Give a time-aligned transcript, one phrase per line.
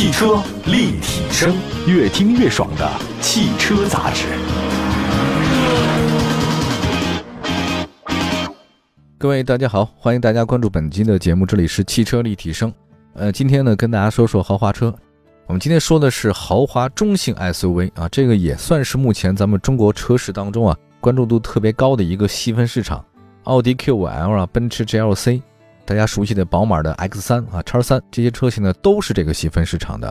[0.00, 1.54] 汽车立体声，
[1.86, 4.24] 越听越爽的汽车杂志。
[9.18, 12.72] 各位大家好，欢迎大家关注本期的节目，这里是汽车立体声。
[13.12, 14.86] 呃，今天呢跟大家说说豪华车。
[15.46, 23.04] 我们今天说的是豪华中型 SUV 啊，这个也算是目前咱们中国车市当中啊关注度特别高的一个细分市场。
[23.44, 25.42] 奥迪 Q5L 啊，奔驰 GLC。
[25.84, 30.08] 大家熟悉的宝马的 X3 啊、叉三这些车型呢，都是这个细分市场的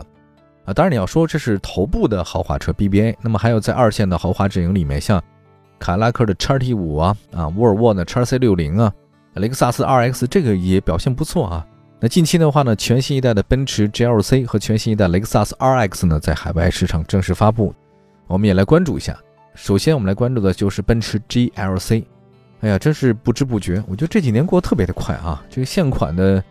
[0.64, 0.74] 啊。
[0.74, 5.22] 当然你要说这是头部的豪华车 BBA，那么还有在二线的豪华阵营里面，像
[5.78, 8.92] 凯拉克的叉 T 五啊、啊沃尔沃的叉 C 六零啊、
[9.34, 11.66] 雷克萨斯 RX 这个也表现不错啊。
[11.98, 17.74] 那近期的话呢，全新一代的奔驰 GLC 和全新一代雷克萨斯 RX 呢，在海外市场正式发布，
[18.26, 19.16] 我们也来关注一下。
[19.54, 22.04] 首先我们来关注的就是奔驰 GLC。
[22.60, 25.42] 哎呀，真是不知不觉，我觉得这几年过得特别的快啊！
[25.48, 26.42] 这个现款的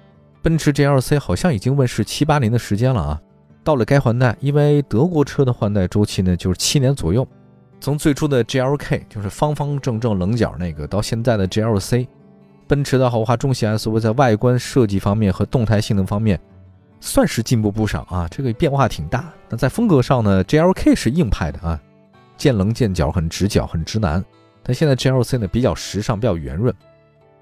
[0.41, 3.21] 奔驰 GLC 好像已经问世七八年的时间了啊，
[3.63, 7.27] 到了该换代，因为德国车的换代周期呢就是七年左右。
[7.80, 12.07] 从最初的 GLK 就是方方正正棱角那个，到现在的 GLC，
[12.68, 16.40] 奔驰的豪华中型 SUV 在外观设计方面和动态性能方面
[16.99, 19.32] 算是进步不少啊，这个变化挺大。
[19.48, 21.80] 那在风格上呢，GLK 是硬派的啊，
[22.35, 24.26] 见棱见角，很直角，很直男。
[24.63, 26.74] 但现在 GLC 呢比较时尚，比较圆润。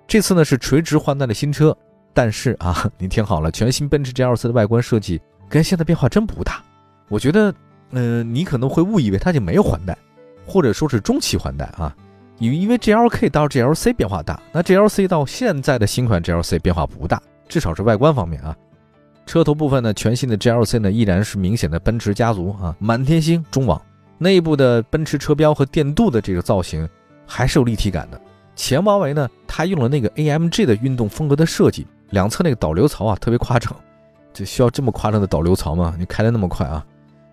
[0.08, 1.76] 这次呢是垂直换代的新车，
[2.14, 6.64] 但是啊， 你听好了，全新奔驰 GLC 的外观设计跟现在变化真不大。
[7.10, 7.54] 我觉得，
[7.92, 9.98] 嗯，你可能会误以为它就没有换代，
[10.46, 11.96] 或者说是中期换代啊。
[12.40, 18.56] 因因为 GLK 到 GLC 变化大，那 GLC 到现在的新款 GLC 变化不大，至少是外观方面啊。
[19.26, 23.82] 车头部分呢，全新的 GLC 呢依然是明显的奔驰家族啊，满天星中网，
[24.20, 26.88] 内部的奔驰车标和电镀的这个造型。
[27.28, 28.20] 还是有立体感的。
[28.56, 33.76] 前包围呢，它用了那个 AMG 的运动风格的设计，两侧那个导流槽啊特别夸张，
[34.34, 35.94] 就需要这么夸张的导流槽吗？
[36.00, 36.84] 你开的那么快啊？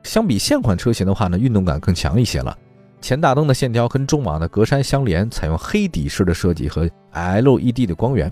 [0.03, 2.55] 相比现款车型的话呢，运动感更强一些了。
[3.01, 8.31] 前大灯的线条跟中网的格栅相连，采用黑底式的设计和 LED 的光源。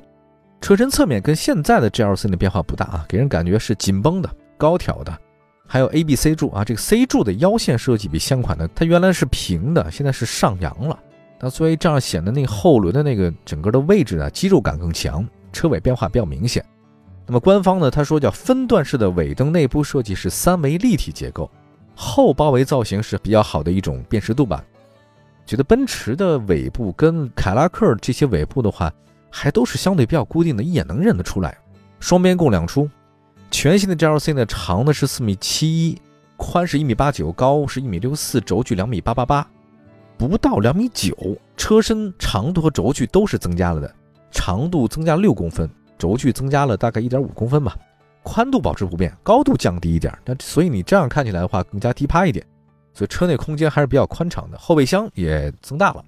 [0.61, 5.19] 车身侧面跟现在的 GLC 的变化不大啊，给人感觉是紧绷的、高挑的。
[5.67, 10.99] 还有 A、B、C 柱啊，这个 C 柱的腰线设计比现款的它原来是平的，现在是上扬了。
[11.45, 16.65] 那所以这样显得那后轮的那个整个的位置呢，肌肉感更强，车尾变化比较明显。
[17.27, 21.51] 那么官方呢，他说叫分段式的尾灯内部设计是三维立体结构，
[21.97, 24.65] 后包围造型是比较好的一种辨识度吧。
[25.45, 28.93] 觉得奔驰的尾部跟凯拉克这些尾部的话，
[29.29, 31.59] 还都是相对比较固定的，一眼能认得出来。
[31.99, 32.89] 双边共两出，
[33.51, 36.01] 全新的 GLC 呢，长的是四米七一，
[36.37, 39.45] 宽是一米八九，高是一米六四，轴距两米八八八。
[40.29, 41.17] 不到两米九，
[41.57, 43.95] 车身长度和轴距都是增加了的，
[44.31, 45.69] 长度增加六公分，
[45.99, 47.77] 轴距增加了大概一点五公分吧，
[48.23, 52.45] 宽度保持不变，高度降低一点，那所以你这样看起来的话更加低趴一点，
[52.93, 56.05] 所以车内空间还是比较宽敞的，后备箱也增大了。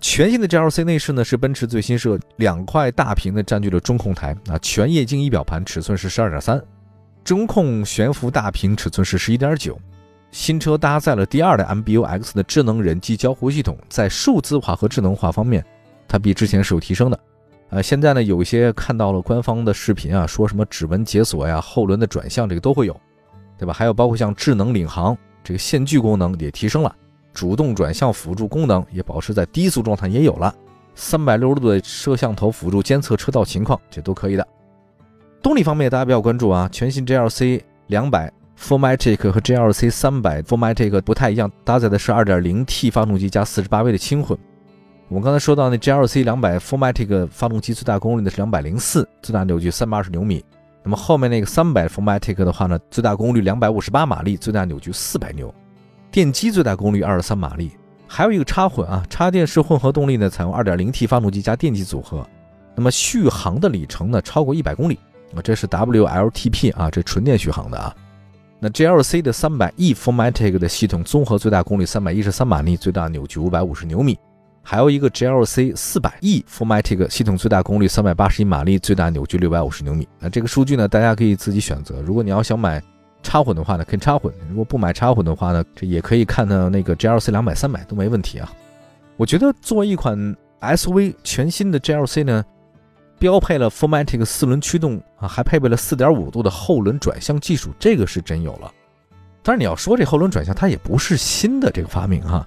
[0.00, 6.62] 全新的 GLC 内饰呢是奔驰最新设，两块大屏的占据了中控台，啊，全液晶仪表盘尺寸是十二点三，
[7.24, 9.80] 中控悬浮大屏尺寸是十一点九。
[10.34, 15.64] 新车搭载了第二代 MBUX 的智能人机交互系统，在数字化和智能化方面，
[16.08, 17.16] 它比之前是有提升的。
[17.70, 23.00] 呃，现在呢，有一些看到了官方的视频啊，说什么指纹解锁呀、后轮的转向这个都会有，
[23.56, 23.72] 对吧？
[23.72, 26.92] 还有包括像智能领航这个线距功能也提升了，
[27.32, 30.52] 主动转向辅助功能也保持在低速状态也有了，
[30.96, 34.44] 三百六十度的摄像头辅助监测车道情况，这都可以的。
[35.40, 38.32] 动力方面，大家比较关注啊，全新 GLC 两百。
[38.58, 44.38] 4MATIC 和 GLC 三百 4MATIC 不太一样，搭载的是 2.0T 发动机加 48V 的轻混。
[45.08, 50.44] 我们刚才说到那 GLC 两百 4MATIC 发动机最大功率呢是204，最大扭矩320牛米。
[50.82, 55.54] 那么后面那个三百 4MATIC 的话呢，最大功率258马力，最大扭矩400牛。
[56.10, 57.72] 电机最大功率23马力。
[58.06, 62.26] 还有一个插混啊，插电式混合动力呢，采用 2.0T 发动机加电机组合。
[62.76, 64.98] 那么续航的里程呢超过100公里
[65.34, 67.94] 啊，这是 WLTP 啊，这纯电续航的啊。
[68.64, 74.18] 那 GLC 的三百 e f o r m a t i c 的系统综合最大功率三百一十三马力，最大扭矩五百五十牛米。
[74.62, 80.08] 还有一个 GLC 四百 e f o r m a t i c 系统最大功率三百八十一马力，最大扭矩六百五十牛米。
[80.18, 82.00] 那这个数据呢，大家可以自己选择。
[82.00, 82.82] 如果你要想买
[83.22, 88.50] 插混的话呢，可以插混；如果不买插混的话呢，这也可以看到那个 GLC 两百、三百都没问题啊。
[89.18, 92.42] 我觉得作为一款 SUV，全新的 GLC 呢。
[93.24, 98.70] 标配了 4MATIC 四轮驱动啊，还配备了4.5度的后轮转向技术，这个是真有了。
[99.42, 102.46] 但是你要说这后轮转向，它也不是新的这个发明哈。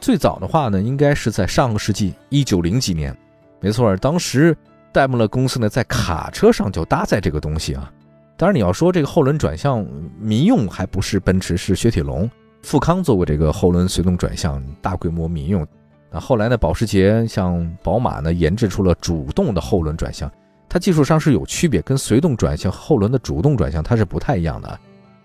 [0.00, 3.12] 最早的话呢，应该是在上个世纪一九零几年，
[3.58, 4.56] 没错，当时
[4.92, 7.90] 戴姆勒公司呢在卡车上就搭载这个东西啊。
[8.36, 9.84] 当然你要说这个后轮转向
[10.20, 12.30] 民用还不是奔驰，是雪铁龙、
[12.62, 15.66] 富康做过这个后轮随动转向大规模民用。
[16.14, 20.30] 那后来呢，保时捷像宝马呢研制出了主动的后轮转向，
[20.68, 24.78] 它技术上是有区别，跟随动转向后轮的主动转向它是不太一样的。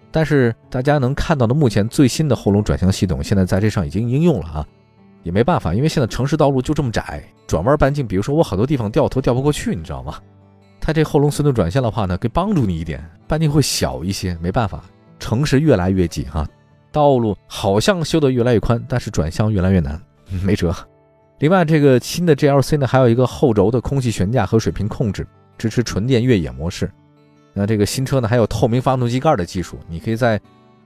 [0.09, 4.67] 但是大家能看到的目前最新的后轮转向系统，现在在这上已经应用了啊，
[5.21, 10.15] 也没办法，因为现在城市道路就这么窄，转弯半径，比如说我好多地方掉头掉不过去，你知道吗？
[10.81, 14.83] 它这后轮随动转向的话呢，可以帮助你一点，半径会小一些，没办法，
[15.19, 16.47] 城市越来越挤哈，
[16.91, 20.01] 道路好像修得越来越宽，但是转向越来越难，
[20.43, 20.75] 没辙。
[21.39, 25.25] 另外，这个新的 GLC 呢，还有一个后轴的空气悬架和水平控制，
[25.57, 26.89] 支持纯电越野模式。
[27.53, 30.39] 那这个新车呢，还有透明发动机盖的技术，你可以在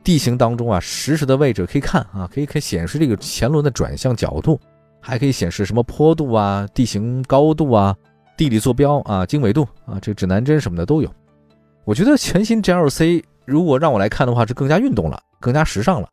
[0.04, 4.60] 地形当中啊，实时的位置可以看啊，可以可以显示这个前轮的转向角度，
[5.00, 7.96] 还可以显示什么坡度啊、地形高度啊、
[8.38, 11.12] 地理坐标啊、经纬度啊，这个指南针什么的都有。
[11.84, 16.08] 我觉得全新 GLC 如果让我来看的话，是更加运动了，更加时尚了。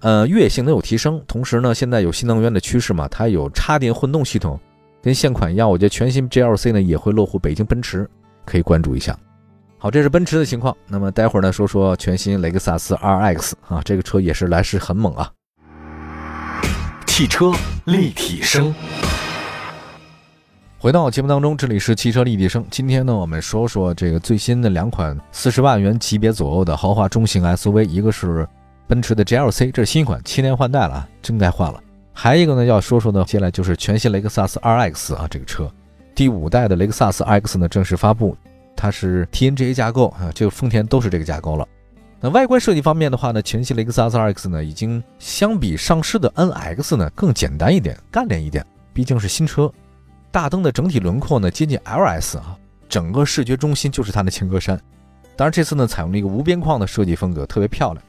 [0.00, 4.58] 呃，越野性能有提升，同时呢，现在有新能源的趋势嘛，它有插电混动系统，
[5.02, 8.08] 跟现款一样，我觉得全新 GLC 呢也会落户北京奔驰，
[8.44, 9.18] 可以关注一下。
[9.76, 10.76] 好，这是奔驰的情况。
[10.86, 15.32] 那么待会儿呢，说说全新雷克萨斯 RX 啊，这个车也是来势很猛啊。
[17.06, 17.52] 汽车
[17.84, 18.72] 立体声，
[20.78, 22.64] 回到节目当中，这里是汽车立体声。
[22.70, 28.46] 今天呢，我们说说这个最新的两款四十万元级别左右的豪华中型 SUV，一个是
[28.88, 31.78] 奔驰的 GLC，这是新款，七年换代了，真该换了。
[32.14, 35.70] 还一个呢，要说说的，接下来就是全新雷克萨斯 RX 啊，这个车，
[36.14, 38.34] 第五代的雷克萨斯 RX 呢正式发布。
[38.74, 41.68] 它是 TNGA 架构啊，这个丰田都是这个架构了。
[42.20, 48.64] 那外观设计方面的话呢，全新雷克萨斯 RX 呢，已经相比上市的 NX 呢更简单一点，干练一点。
[48.94, 49.70] 毕竟是新车，
[50.30, 52.56] 大灯的整体轮廓呢接近 LS 啊，
[52.88, 54.78] 整个视觉中心就是它的前格栅。
[55.36, 58.02] 当然这次呢采用了一个无边框的设计风格，特别漂亮。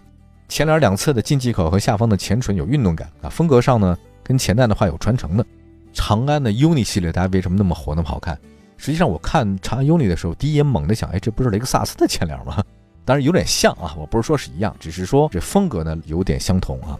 [0.49, 5.45] 前脸两侧的进气口和下方的前唇有运动感啊，风格上呢跟前代的话有传承的。
[5.93, 8.37] 长安的 UNI 系列大家为什么那么火那么好看？
[8.75, 12.63] 实际上，我看长安 UNI 的时候，第一眼猛地想，哎，这不是雷克萨斯的前脸吗？
[13.05, 16.97] 当然有点像啊，我不是说是一样，只是说这风格呢有点相同啊。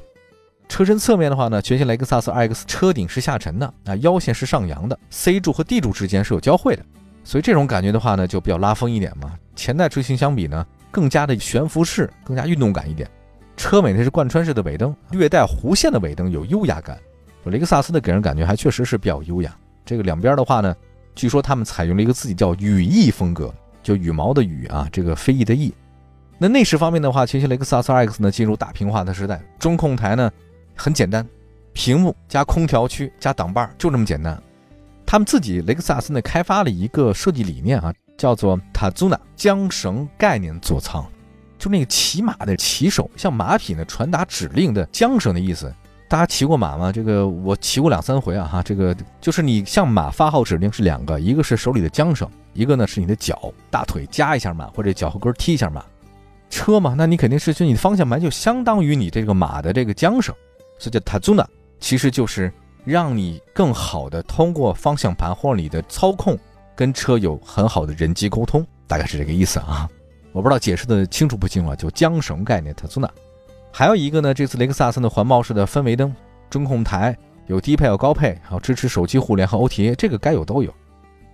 [0.67, 6.85] 车身侧面的话呢，全新雷克萨斯 RX 车顶是下沉的，啊，腰线是上扬的，C 柱和 D 柱之间是有交汇的，
[7.23, 9.33] 所以这种感觉的话呢，就比较拉风一点嘛。
[9.55, 13.09] 前代车型相比呢，更加的悬浮式，更加运动感一点。
[13.59, 16.97] 车尾呢是贯穿式的尾灯，略带弧线的尾灯有优雅感。
[17.43, 19.53] 雷克萨斯的给人感觉还确实是比较优雅。
[19.85, 20.73] 这个两边的话呢。
[21.15, 23.53] 据说他们采用了一个自己叫羽翼风格，
[23.83, 25.73] 就羽毛的羽啊，这个飞翼的翼。
[26.37, 30.31] 那内饰方面的话，全新雷克萨斯 RX 呢进入大屏化的时代，中控台呢
[30.75, 31.27] 很简单，
[31.73, 34.41] 屏幕加空调区加挡把就这么简单。
[35.05, 41.05] 他们自己雷克萨斯呢开发了一个设计理念啊，叫做塔祖纳缰绳概念座舱，
[41.59, 45.71] 就那个骑马的骑手，像马匹呢传达指令的缰绳的意思。
[46.07, 46.91] 大家骑过马吗？
[46.91, 55.85] 这个我骑过两三回啊，哈，这个就是你向马发号指令是两个，一个是手里的缰绳，一个呢是你的脚大腿夹一下马或者脚后跟踢一下马。
[56.49, 60.33] 车嘛，那你肯定是就你的方向盘就相当于你这个马的这个缰绳，
[60.79, 61.47] 所以叫塔祖纳，
[61.79, 62.51] 其实就是
[62.85, 66.35] 让你更好的通过方向盘或者你的操控
[66.75, 69.87] 跟车有很好的人机沟通，大概是这个意思啊。
[70.31, 73.09] 我不知道解释的清楚不清楚，就缰绳概念塔祖纳。
[73.71, 76.13] 还有一个呢，这次雷克萨斯的环抱式的氛围灯，
[76.49, 77.17] 中控台
[77.47, 80.73] 有低配有高配，还有支持手机互联和 OTA，这个该有都有。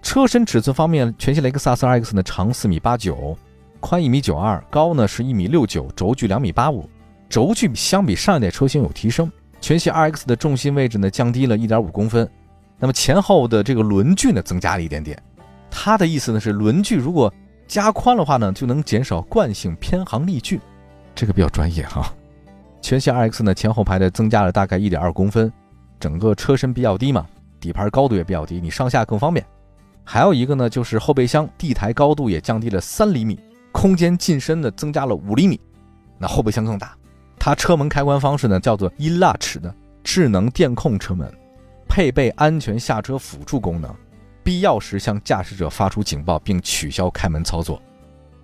[0.01, 3.37] 车身尺寸方面，全新雷克萨斯 RX 呢长四米八九，
[3.79, 6.89] 宽一米九二，高呢是一米六九，轴距两米八五，
[7.27, 9.31] 轴距相比上一代车型有提升。
[9.59, 12.29] 全系 RX 的重心位置呢降低了一点五公分，
[12.77, 15.21] 那么前后的这个轮距呢增加了一点点。
[15.71, 17.33] 它的意思呢是轮距如果
[17.67, 20.59] 加宽的话呢，就能减少惯性偏航力矩，
[21.13, 22.13] 这个比较专业哈。
[22.81, 25.51] 全系 RX 呢，前后排的增加了大概一点二公分，
[25.99, 27.25] 整个车身比较低嘛，
[27.59, 29.43] 底盘高度也比较低，你上下更方便。
[30.03, 33.39] 还有一个呢，就是后备箱地台高度也降低了三厘米，
[33.71, 35.59] 空间进深呢增加了五厘米，
[36.19, 36.95] 那后备箱更大。
[37.39, 41.33] 它车门开关方式呢叫做 e-latch 的智能电控车门，
[41.87, 43.91] 配备安全下车辅助功能，
[44.45, 47.81] 必要时向驾驶者发出警报并取消开门操作。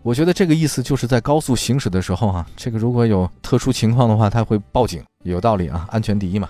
[0.02, 6.50] 我觉得这个意思就是在高速行驶的时候啊，这个如果有特殊情况的话，它会报警，有道理啊，安全第一嘛。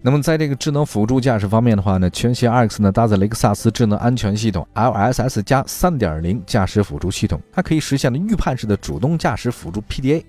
[0.00, 10.22] 那么在这个智能辅助驾驶方面的话呢，全系 RX 呢搭载雷克萨斯智能安全系统 LSS 加3.0驾驶辅助系统，它可以实现了预判式的主动驾驶辅助 PDA。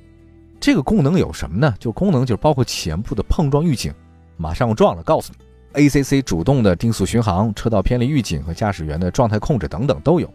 [0.59, 1.75] 这个功能有什么呢？
[1.77, 3.93] 就功能就是包括前部的碰撞预警，
[4.35, 5.44] 马上撞了告诉你
[5.75, 10.33] ；ACC 主动的定速巡航、车道偏离预警和驾驶员的状态控制等等都有。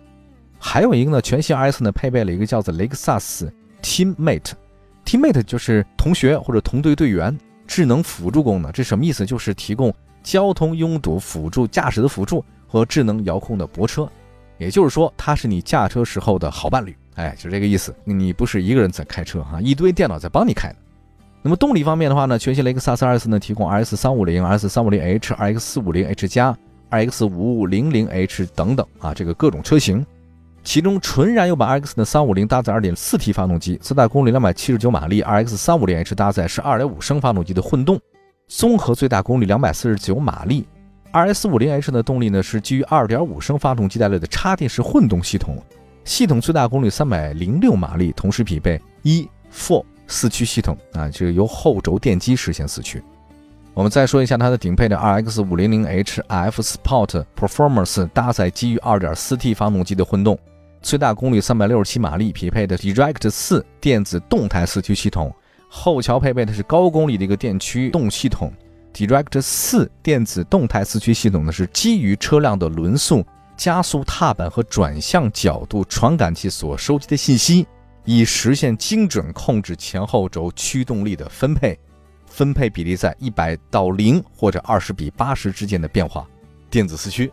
[0.58, 9.24] 还有一个呢，全新 RS 呢配备了一个叫做雷克萨斯 Teammate，Teammate 就是同学或者同队队员智能辅助功能，这什么意思？
[9.24, 9.92] 就是提供
[10.22, 14.06] 交通拥堵辅助驾驶的辅助和智能遥控的泊车，
[14.58, 16.94] 也就是说，它是你驾车时候的好伴侣。
[17.14, 20.74] 哎，就这个意思，你不是一个人在开车哈，一堆电脑在帮你开
[21.42, 26.54] 那么动力方面的话呢，全新雷克萨斯 RS 呢提供 RS 三五零、RS 三五零 H、RX 四五零 H 加、
[26.90, 30.04] RX 五五零零 H 等等啊，这个各种车型。
[30.62, 37.98] 其中纯燃油版 RX 的三五零搭载 2.4T 发动机，最大功率279马力；RX 三五零 H 搭载是2.5升发动机的混动，
[38.46, 40.66] 综合最大功率249马力。
[41.12, 45.56] RS 五零 H 的动力呢是基于2.5升发动机带来的插电式混动系统，
[46.04, 53.02] 系统最大功率306马力，同时匹配 e four 四驱系统啊，这个由后轴电机实现四驱。
[53.72, 60.38] 我们再说一下它的顶配的 RX 五零零 H F Sport Performance，搭载基于 2.4T 发动机的混动。
[60.82, 65.32] 最大功率三百六十七马力，匹配的 Direct 四电子动态四驱系统，
[65.68, 68.52] 后桥配备的是高功率的一个电驱动系统。
[68.92, 73.24] Direct 四电子动态四驱系统呢，是基于车辆的轮速、
[73.56, 77.66] 加速踏板和转向角度传感器所收集的信息，
[78.04, 81.78] 以实现精准控制前后轴驱动力的分配，
[82.26, 86.26] 分配比例在一百到零或者二十比八十之间的变化，
[86.70, 87.30] 电子四驱。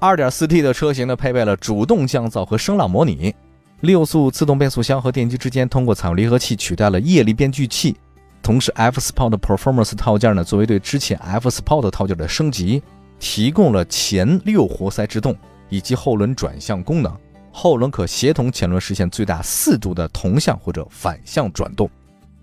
[0.00, 3.34] 2.4T 的车型呢，配备了主动降噪和声浪模拟，
[3.80, 7.96] 六速自动变速箱和电机之间通过采用离合器取代了液力变矩器。
[8.42, 12.82] 同时，F Sport Performance 套件呢，作为对之前 F Sport 套件的升级，
[13.18, 15.36] 提供了前六活塞制动
[15.68, 17.14] 以及后轮转向功能，
[17.52, 21.90] 后轮可协同前轮实现最大四度的同向或者反向转动，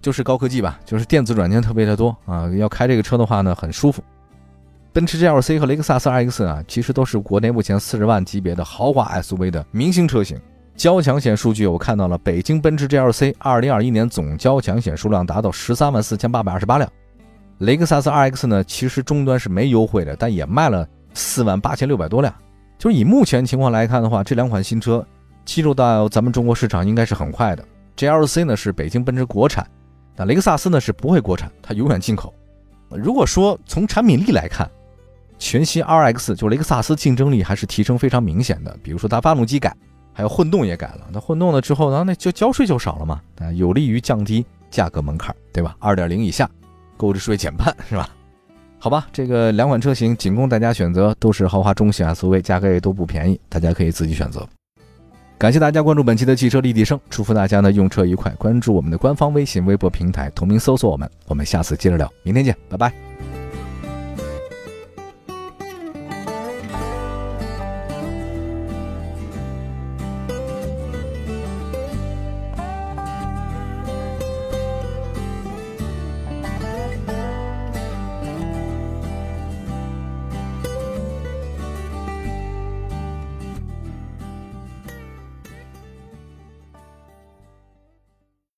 [0.01, 2.47] 就是高科技吧，就是电子软件特别的多啊。
[2.57, 4.03] 要开这个车的话呢，很舒服。
[4.93, 10.39] 奔驰 GLC 和雷克萨斯 RX 啊，其实都是国内目前四十万级别的豪华 SUV 的明星车型。
[10.75, 16.91] 交强险数据我看到了，北京奔驰 GLC 二零二一年总交强险数量达到十三万四千八百二十八辆。
[17.59, 22.33] 雷克萨斯 RX 呢，其实终端是没优惠的，但也卖了四万八千六百多辆。
[22.77, 25.05] 就是以目前情况来看的话，这两款新车
[25.45, 27.63] 进入到咱们中国市场应该是很快的。
[27.95, 29.67] GLC 呢是北京奔驰国产，
[30.15, 32.33] 那雷克萨斯呢是不会国产，它永远进口。
[32.89, 34.69] 如果说从产品力来看，
[35.39, 39.75] 全新 RX 就雷克萨斯竞争力还是提升非常明显的，比如说它发动机改，
[40.13, 41.07] 还有混动也改了。
[41.11, 45.75] 那混动了之后呢，那就交税就少了嘛，啊，有利于降低价格门槛，对吧？
[45.79, 46.49] 二点零以下，
[46.95, 48.09] 购置税减半是吧？
[48.87, 54.47] 好吧，这个两款车型仅供大家选择，都是豪华中型 SUV，价格也都不便宜，大家可以自己选择。
[55.37, 58.31] 感谢大家关注本期的汽车立体声，祝福大家呢用车愉快。
[58.37, 61.09] 关注我们的官方微信、微博平台，同名搜索我们。
[61.25, 62.93] 我们下次接着聊，明天见，拜拜。